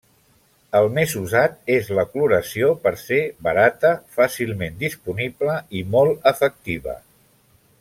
[0.77, 6.99] El més usat és la cloració per ser barata, fàcilment disponible i molt efectiva.